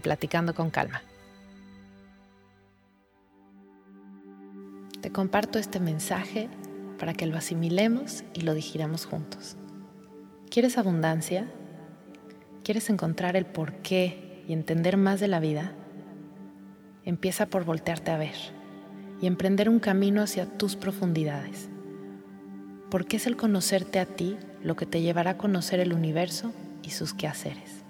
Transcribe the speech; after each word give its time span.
Platicando 0.00 0.54
con 0.54 0.70
Calma. 0.70 1.02
Te 5.00 5.10
comparto 5.12 5.58
este 5.58 5.80
mensaje 5.80 6.48
para 6.98 7.12
que 7.12 7.26
lo 7.26 7.36
asimilemos 7.36 8.24
y 8.32 8.40
lo 8.40 8.54
digiramos 8.54 9.04
juntos. 9.04 9.56
¿Quieres 10.50 10.78
abundancia? 10.78 11.46
¿Quieres 12.62 12.88
encontrar 12.88 13.36
el 13.36 13.44
porqué 13.44 14.42
y 14.48 14.52
entender 14.54 14.96
más 14.96 15.20
de 15.20 15.28
la 15.28 15.40
vida? 15.40 15.72
Empieza 17.04 17.46
por 17.46 17.64
voltearte 17.64 18.10
a 18.10 18.16
ver 18.16 18.36
y 19.20 19.26
emprender 19.26 19.68
un 19.68 19.80
camino 19.80 20.22
hacia 20.22 20.46
tus 20.46 20.76
profundidades. 20.76 21.68
Porque 22.90 23.18
es 23.18 23.26
el 23.26 23.36
conocerte 23.36 23.98
a 23.98 24.06
ti 24.06 24.38
lo 24.62 24.76
que 24.76 24.86
te 24.86 25.02
llevará 25.02 25.32
a 25.32 25.38
conocer 25.38 25.80
el 25.80 25.92
universo 25.92 26.52
y 26.82 26.90
sus 26.90 27.12
quehaceres. 27.12 27.83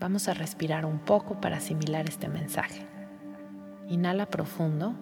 Vamos 0.00 0.28
a 0.28 0.34
respirar 0.34 0.86
un 0.86 1.00
poco 1.00 1.40
para 1.40 1.56
asimilar 1.56 2.08
este 2.08 2.28
mensaje. 2.28 2.86
Inhala 3.88 4.26
profundo 4.26 4.94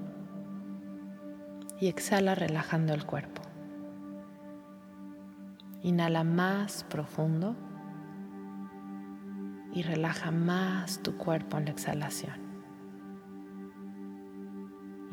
y 1.79 1.89
exhala 1.89 2.35
relajando 2.35 2.95
el 2.95 3.05
cuerpo. 3.05 3.43
Inhala 5.83 6.25
más 6.25 6.85
profundo 6.85 7.55
y 9.75 9.83
relaja 9.83 10.31
más 10.31 11.03
tu 11.03 11.19
cuerpo 11.19 11.59
en 11.59 11.67
la 11.67 11.71
exhalación. 11.73 12.47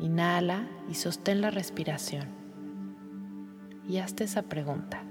Inhala 0.00 0.66
y 0.88 0.94
sostén 0.94 1.42
la 1.42 1.50
respiración. 1.50 2.28
Y 3.86 3.98
hazte 3.98 4.24
esa 4.24 4.42
pregunta. 4.44 5.02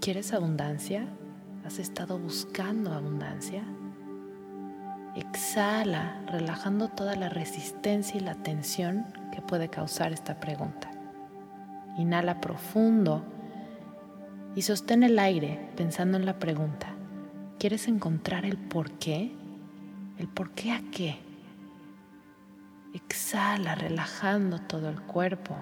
¿Quieres 0.00 0.32
abundancia? 0.32 1.08
¿Has 1.64 1.80
estado 1.80 2.18
buscando 2.18 2.92
abundancia? 2.92 3.64
Exhala, 5.18 6.20
relajando 6.28 6.86
toda 6.86 7.16
la 7.16 7.28
resistencia 7.28 8.20
y 8.20 8.22
la 8.22 8.36
tensión 8.36 9.04
que 9.32 9.42
puede 9.42 9.68
causar 9.68 10.12
esta 10.12 10.38
pregunta. 10.38 10.92
Inhala 11.96 12.40
profundo 12.40 13.24
y 14.54 14.62
sostén 14.62 15.02
el 15.02 15.18
aire 15.18 15.72
pensando 15.76 16.16
en 16.16 16.24
la 16.24 16.38
pregunta. 16.38 16.94
¿Quieres 17.58 17.88
encontrar 17.88 18.44
el 18.44 18.56
por 18.56 18.92
qué? 18.92 19.32
¿El 20.18 20.28
por 20.28 20.52
qué 20.52 20.70
a 20.70 20.82
qué? 20.92 21.18
Exhala, 22.94 23.74
relajando 23.74 24.60
todo 24.60 24.88
el 24.88 25.00
cuerpo. 25.02 25.56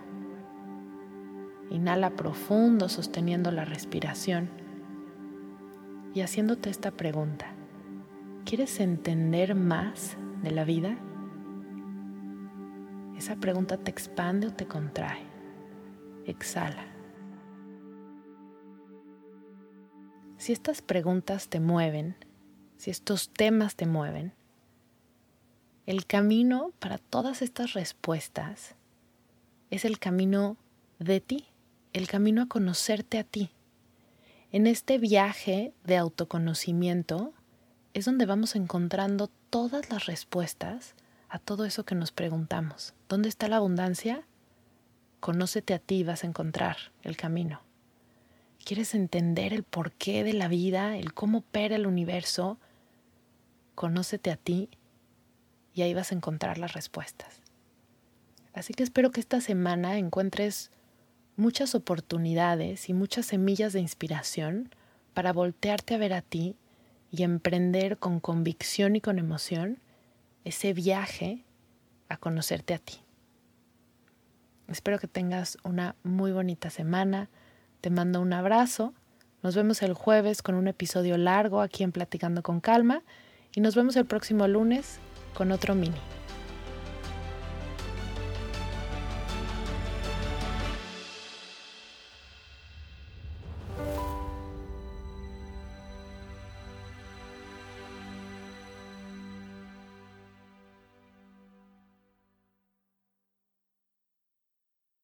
Inhala 1.70 2.10
profundo, 2.10 2.90
sosteniendo 2.90 3.50
la 3.52 3.64
respiración 3.64 4.50
y 6.12 6.20
haciéndote 6.20 6.68
esta 6.68 6.90
pregunta. 6.90 7.55
¿Quieres 8.46 8.78
entender 8.78 9.56
más 9.56 10.16
de 10.44 10.52
la 10.52 10.62
vida? 10.62 10.96
Esa 13.18 13.34
pregunta 13.34 13.76
te 13.76 13.90
expande 13.90 14.46
o 14.46 14.52
te 14.52 14.68
contrae. 14.68 15.18
Exhala. 16.26 16.86
Si 20.36 20.52
estas 20.52 20.80
preguntas 20.80 21.48
te 21.48 21.58
mueven, 21.58 22.14
si 22.76 22.92
estos 22.92 23.30
temas 23.30 23.74
te 23.74 23.84
mueven, 23.84 24.32
el 25.86 26.06
camino 26.06 26.70
para 26.78 26.98
todas 26.98 27.42
estas 27.42 27.72
respuestas 27.72 28.76
es 29.70 29.84
el 29.84 29.98
camino 29.98 30.56
de 31.00 31.20
ti, 31.20 31.46
el 31.92 32.06
camino 32.06 32.42
a 32.42 32.46
conocerte 32.46 33.18
a 33.18 33.24
ti. 33.24 33.50
En 34.52 34.68
este 34.68 34.98
viaje 34.98 35.72
de 35.82 35.96
autoconocimiento 35.96 37.32
es 37.96 38.04
donde 38.04 38.26
vamos 38.26 38.56
encontrando 38.56 39.30
todas 39.48 39.88
las 39.88 40.04
respuestas 40.04 40.94
a 41.30 41.38
todo 41.38 41.64
eso 41.64 41.86
que 41.86 41.94
nos 41.94 42.12
preguntamos. 42.12 42.92
¿Dónde 43.08 43.30
está 43.30 43.48
la 43.48 43.56
abundancia? 43.56 44.22
Conócete 45.18 45.72
a 45.72 45.78
ti 45.78 46.04
vas 46.04 46.22
a 46.22 46.26
encontrar 46.26 46.76
el 47.04 47.16
camino. 47.16 47.62
¿Quieres 48.62 48.94
entender 48.94 49.54
el 49.54 49.62
porqué 49.62 50.24
de 50.24 50.34
la 50.34 50.46
vida, 50.46 50.98
el 50.98 51.14
cómo 51.14 51.38
opera 51.38 51.76
el 51.76 51.86
universo? 51.86 52.58
Conócete 53.74 54.30
a 54.30 54.36
ti 54.36 54.68
y 55.72 55.80
ahí 55.80 55.94
vas 55.94 56.12
a 56.12 56.16
encontrar 56.16 56.58
las 56.58 56.74
respuestas. 56.74 57.40
Así 58.52 58.74
que 58.74 58.82
espero 58.82 59.10
que 59.10 59.20
esta 59.20 59.40
semana 59.40 59.96
encuentres 59.96 60.70
muchas 61.36 61.74
oportunidades 61.74 62.90
y 62.90 62.92
muchas 62.92 63.24
semillas 63.24 63.72
de 63.72 63.80
inspiración 63.80 64.68
para 65.14 65.32
voltearte 65.32 65.94
a 65.94 65.98
ver 65.98 66.12
a 66.12 66.20
ti 66.20 66.56
y 67.16 67.22
emprender 67.22 67.98
con 67.98 68.20
convicción 68.20 68.96
y 68.96 69.00
con 69.00 69.18
emoción 69.18 69.78
ese 70.44 70.72
viaje 70.72 71.44
a 72.08 72.16
conocerte 72.16 72.74
a 72.74 72.78
ti. 72.78 73.00
Espero 74.68 74.98
que 74.98 75.06
tengas 75.06 75.58
una 75.62 75.96
muy 76.02 76.32
bonita 76.32 76.70
semana. 76.70 77.28
Te 77.80 77.90
mando 77.90 78.20
un 78.20 78.32
abrazo. 78.32 78.94
Nos 79.42 79.54
vemos 79.54 79.82
el 79.82 79.94
jueves 79.94 80.42
con 80.42 80.54
un 80.54 80.68
episodio 80.68 81.16
largo 81.18 81.60
aquí 81.60 81.84
en 81.84 81.92
Platicando 81.92 82.42
con 82.42 82.60
Calma 82.60 83.02
y 83.54 83.60
nos 83.60 83.74
vemos 83.74 83.96
el 83.96 84.06
próximo 84.06 84.46
lunes 84.48 84.98
con 85.34 85.52
otro 85.52 85.74
mini. 85.74 86.15